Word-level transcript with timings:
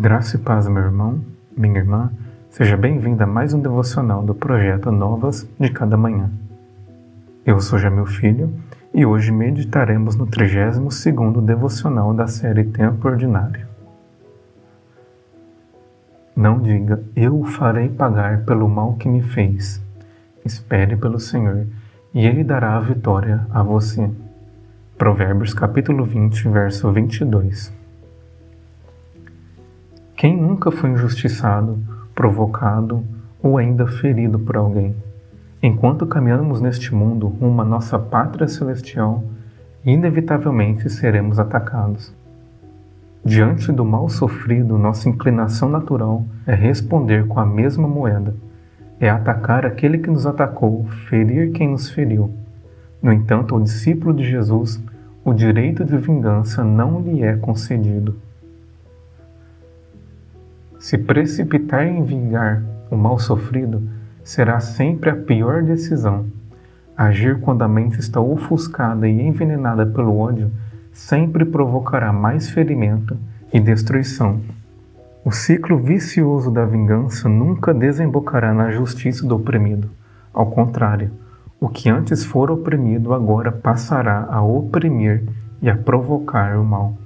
Graça 0.00 0.36
e 0.36 0.38
paz, 0.38 0.68
meu 0.68 0.84
irmão, 0.84 1.18
minha 1.56 1.76
irmã, 1.76 2.12
seja 2.50 2.76
bem-vinda 2.76 3.24
a 3.24 3.26
mais 3.26 3.52
um 3.52 3.60
devocional 3.60 4.22
do 4.22 4.32
projeto 4.32 4.92
Novas 4.92 5.44
de 5.58 5.68
Cada 5.70 5.96
Manhã. 5.96 6.30
Eu 7.44 7.58
sou 7.58 7.80
Jamil 7.80 8.06
Filho 8.06 8.48
e 8.94 9.04
hoje 9.04 9.32
meditaremos 9.32 10.14
no 10.14 10.24
32º 10.24 11.44
devocional 11.44 12.14
da 12.14 12.28
série 12.28 12.62
Tempo 12.62 13.08
Ordinário. 13.08 13.66
Não 16.36 16.60
diga, 16.60 17.02
eu 17.16 17.36
o 17.36 17.44
farei 17.44 17.88
pagar 17.88 18.44
pelo 18.44 18.68
mal 18.68 18.94
que 18.94 19.08
me 19.08 19.20
fez. 19.20 19.82
Espere 20.44 20.96
pelo 20.96 21.18
Senhor 21.18 21.66
e 22.14 22.24
Ele 22.24 22.44
dará 22.44 22.76
a 22.76 22.80
vitória 22.80 23.44
a 23.50 23.64
você. 23.64 24.08
Provérbios 24.96 25.52
capítulo 25.52 26.04
20, 26.04 26.48
verso 26.50 26.88
22. 26.92 27.76
Quem 30.18 30.36
nunca 30.36 30.72
foi 30.72 30.90
injustiçado, 30.90 31.78
provocado 32.12 33.04
ou 33.40 33.56
ainda 33.56 33.86
ferido 33.86 34.36
por 34.36 34.56
alguém? 34.56 34.92
Enquanto 35.62 36.08
caminhamos 36.08 36.60
neste 36.60 36.92
mundo 36.92 37.28
rumo 37.28 37.62
à 37.62 37.64
nossa 37.64 38.00
pátria 38.00 38.48
celestial, 38.48 39.22
inevitavelmente 39.84 40.90
seremos 40.90 41.38
atacados. 41.38 42.12
Diante 43.24 43.70
do 43.70 43.84
mal 43.84 44.08
sofrido, 44.08 44.76
nossa 44.76 45.08
inclinação 45.08 45.68
natural 45.68 46.24
é 46.44 46.52
responder 46.52 47.28
com 47.28 47.38
a 47.38 47.46
mesma 47.46 47.86
moeda. 47.86 48.34
É 48.98 49.08
atacar 49.08 49.64
aquele 49.64 49.98
que 49.98 50.10
nos 50.10 50.26
atacou, 50.26 50.84
ferir 51.08 51.52
quem 51.52 51.68
nos 51.68 51.90
feriu. 51.90 52.28
No 53.00 53.12
entanto, 53.12 53.54
ao 53.54 53.60
discípulo 53.60 54.12
de 54.12 54.28
Jesus, 54.28 54.82
o 55.24 55.32
direito 55.32 55.84
de 55.84 55.96
vingança 55.96 56.64
não 56.64 57.00
lhe 57.02 57.22
é 57.22 57.36
concedido. 57.36 58.16
Se 60.78 60.96
precipitar 60.96 61.86
em 61.86 62.04
vingar 62.04 62.62
o 62.90 62.96
mal 62.96 63.18
sofrido 63.18 63.82
será 64.22 64.60
sempre 64.60 65.10
a 65.10 65.16
pior 65.16 65.62
decisão. 65.62 66.26
Agir 66.96 67.40
quando 67.40 67.62
a 67.62 67.68
mente 67.68 67.98
está 67.98 68.20
ofuscada 68.20 69.08
e 69.08 69.20
envenenada 69.20 69.84
pelo 69.84 70.16
ódio 70.16 70.50
sempre 70.92 71.44
provocará 71.44 72.12
mais 72.12 72.48
ferimento 72.48 73.16
e 73.52 73.58
destruição. 73.58 74.40
O 75.24 75.32
ciclo 75.32 75.78
vicioso 75.78 76.50
da 76.50 76.64
vingança 76.64 77.28
nunca 77.28 77.74
desembocará 77.74 78.54
na 78.54 78.70
justiça 78.70 79.26
do 79.26 79.36
oprimido. 79.36 79.90
Ao 80.32 80.46
contrário, 80.46 81.10
o 81.60 81.68
que 81.68 81.90
antes 81.90 82.24
for 82.24 82.50
oprimido 82.50 83.12
agora 83.12 83.50
passará 83.50 84.28
a 84.30 84.40
oprimir 84.42 85.24
e 85.60 85.68
a 85.68 85.76
provocar 85.76 86.56
o 86.56 86.64
mal. 86.64 86.96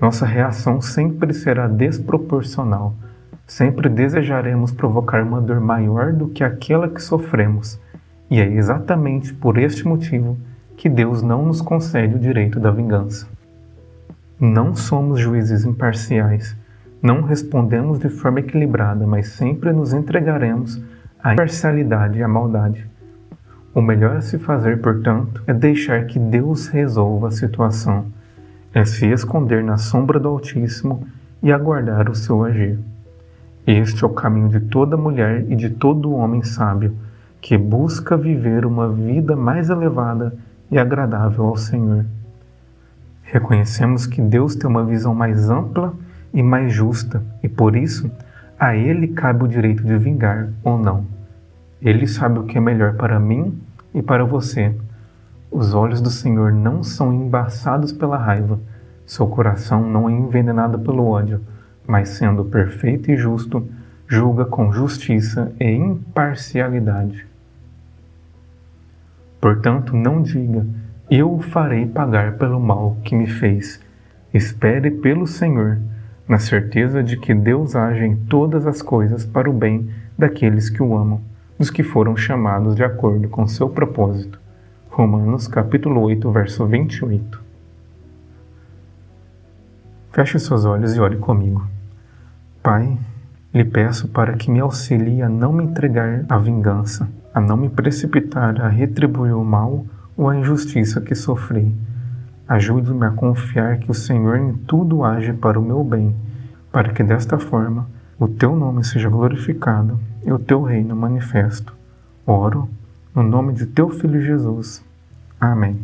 Nossa 0.00 0.24
reação 0.24 0.80
sempre 0.80 1.34
será 1.34 1.66
desproporcional. 1.66 2.94
Sempre 3.46 3.88
desejaremos 3.88 4.70
provocar 4.70 5.22
uma 5.22 5.40
dor 5.40 5.60
maior 5.60 6.12
do 6.12 6.28
que 6.28 6.44
aquela 6.44 6.88
que 6.88 7.02
sofremos. 7.02 7.80
E 8.30 8.40
é 8.40 8.46
exatamente 8.46 9.34
por 9.34 9.58
este 9.58 9.86
motivo 9.86 10.38
que 10.76 10.88
Deus 10.88 11.22
não 11.22 11.46
nos 11.46 11.60
concede 11.60 12.14
o 12.14 12.18
direito 12.18 12.60
da 12.60 12.70
vingança. 12.70 13.26
Não 14.38 14.76
somos 14.76 15.18
juízes 15.18 15.64
imparciais. 15.64 16.56
Não 17.02 17.22
respondemos 17.22 17.98
de 17.98 18.08
forma 18.08 18.38
equilibrada, 18.38 19.04
mas 19.04 19.28
sempre 19.28 19.72
nos 19.72 19.92
entregaremos 19.92 20.80
à 21.22 21.32
imparcialidade 21.32 22.18
e 22.18 22.22
à 22.22 22.28
maldade. 22.28 22.86
O 23.74 23.80
melhor 23.80 24.16
a 24.16 24.20
se 24.20 24.38
fazer, 24.38 24.80
portanto, 24.80 25.42
é 25.46 25.52
deixar 25.52 26.06
que 26.06 26.18
Deus 26.18 26.68
resolva 26.68 27.28
a 27.28 27.32
situação 27.32 28.06
é 28.72 28.84
se 28.84 29.06
esconder 29.06 29.64
na 29.64 29.76
sombra 29.76 30.20
do 30.20 30.28
Altíssimo 30.28 31.06
e 31.42 31.52
aguardar 31.52 32.10
o 32.10 32.14
seu 32.14 32.44
agir. 32.44 32.78
Este 33.66 34.04
é 34.04 34.06
o 34.06 34.10
caminho 34.10 34.48
de 34.48 34.60
toda 34.60 34.96
mulher 34.96 35.44
e 35.48 35.56
de 35.56 35.70
todo 35.70 36.12
homem 36.12 36.42
sábio, 36.42 36.94
que 37.40 37.56
busca 37.56 38.16
viver 38.16 38.64
uma 38.64 38.88
vida 38.88 39.36
mais 39.36 39.70
elevada 39.70 40.34
e 40.70 40.78
agradável 40.78 41.44
ao 41.44 41.56
Senhor. 41.56 42.04
Reconhecemos 43.22 44.06
que 44.06 44.20
Deus 44.20 44.54
tem 44.54 44.68
uma 44.68 44.84
visão 44.84 45.14
mais 45.14 45.50
ampla 45.50 45.94
e 46.32 46.42
mais 46.42 46.72
justa, 46.72 47.22
e 47.42 47.48
por 47.48 47.76
isso 47.76 48.10
a 48.58 48.74
Ele 48.74 49.08
cabe 49.08 49.44
o 49.44 49.48
direito 49.48 49.84
de 49.84 49.96
vingar 49.96 50.48
ou 50.64 50.78
não. 50.78 51.04
Ele 51.80 52.06
sabe 52.06 52.38
o 52.38 52.44
que 52.44 52.58
é 52.58 52.60
melhor 52.60 52.94
para 52.94 53.20
mim 53.20 53.56
e 53.94 54.02
para 54.02 54.24
você 54.24 54.74
os 55.50 55.74
olhos 55.74 56.00
do 56.00 56.10
Senhor 56.10 56.52
não 56.52 56.82
são 56.82 57.12
embaçados 57.12 57.92
pela 57.92 58.18
raiva, 58.18 58.60
seu 59.06 59.26
coração 59.26 59.88
não 59.88 60.08
é 60.08 60.12
envenenado 60.12 60.78
pelo 60.78 61.06
ódio, 61.06 61.40
mas 61.86 62.10
sendo 62.10 62.44
perfeito 62.44 63.10
e 63.10 63.16
justo, 63.16 63.66
julga 64.06 64.44
com 64.44 64.70
justiça 64.70 65.50
e 65.58 65.70
imparcialidade. 65.70 67.26
Portanto, 69.40 69.96
não 69.96 70.20
diga, 70.20 70.66
eu 71.10 71.32
o 71.32 71.40
farei 71.40 71.86
pagar 71.86 72.34
pelo 72.34 72.60
mal 72.60 72.98
que 73.02 73.14
me 73.14 73.26
fez. 73.26 73.80
Espere 74.34 74.90
pelo 74.90 75.26
Senhor, 75.26 75.78
na 76.28 76.38
certeza 76.38 77.02
de 77.02 77.16
que 77.16 77.34
Deus 77.34 77.74
age 77.74 78.04
em 78.04 78.14
todas 78.14 78.66
as 78.66 78.82
coisas 78.82 79.24
para 79.24 79.48
o 79.48 79.52
bem 79.52 79.88
daqueles 80.18 80.68
que 80.68 80.82
o 80.82 80.94
amam, 80.94 81.22
dos 81.58 81.70
que 81.70 81.82
foram 81.82 82.14
chamados 82.14 82.74
de 82.74 82.84
acordo 82.84 83.28
com 83.28 83.46
seu 83.46 83.70
propósito. 83.70 84.38
Romanos 84.98 85.46
capítulo 85.46 86.00
8, 86.00 86.28
verso 86.32 86.66
28. 86.66 87.40
Feche 90.10 90.40
seus 90.40 90.64
olhos 90.64 90.96
e 90.96 90.98
ore 90.98 91.18
comigo. 91.18 91.64
Pai, 92.60 92.98
lhe 93.54 93.64
peço 93.64 94.08
para 94.08 94.32
que 94.32 94.50
me 94.50 94.58
auxilie 94.58 95.22
a 95.22 95.28
não 95.28 95.52
me 95.52 95.62
entregar 95.62 96.24
à 96.28 96.36
vingança, 96.36 97.08
a 97.32 97.40
não 97.40 97.56
me 97.56 97.68
precipitar 97.68 98.60
a 98.60 98.66
retribuir 98.66 99.36
o 99.36 99.44
mal 99.44 99.86
ou 100.16 100.28
a 100.28 100.36
injustiça 100.36 101.00
que 101.00 101.14
sofri. 101.14 101.72
Ajude-me 102.48 103.06
a 103.06 103.12
confiar 103.12 103.78
que 103.78 103.92
o 103.92 103.94
Senhor 103.94 104.36
em 104.36 104.52
tudo 104.52 105.04
age 105.04 105.32
para 105.32 105.60
o 105.60 105.64
meu 105.64 105.84
bem, 105.84 106.12
para 106.72 106.92
que 106.92 107.04
desta 107.04 107.38
forma 107.38 107.86
o 108.18 108.26
teu 108.26 108.56
nome 108.56 108.84
seja 108.84 109.08
glorificado 109.08 110.00
e 110.26 110.32
o 110.32 110.40
teu 110.40 110.60
reino 110.60 110.96
manifesto. 110.96 111.72
Oro 112.26 112.68
no 113.14 113.22
nome 113.22 113.52
de 113.52 113.64
teu 113.64 113.90
filho 113.90 114.20
Jesus. 114.20 114.87
Amém. 115.40 115.78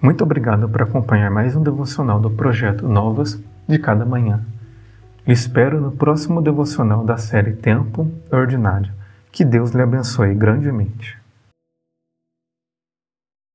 Muito 0.00 0.22
obrigado 0.22 0.68
por 0.68 0.82
acompanhar 0.82 1.30
mais 1.30 1.56
um 1.56 1.62
devocional 1.62 2.20
do 2.20 2.30
projeto 2.30 2.86
Novas 2.86 3.40
de 3.66 3.78
Cada 3.78 4.04
Manhã. 4.04 4.42
Espero 5.26 5.80
no 5.80 5.90
próximo 5.90 6.42
devocional 6.42 7.02
da 7.02 7.16
série 7.16 7.54
Tempo 7.54 8.10
Ordinário. 8.30 8.92
Que 9.32 9.44
Deus 9.44 9.70
lhe 9.70 9.80
abençoe 9.80 10.34
grandemente. 10.34 11.23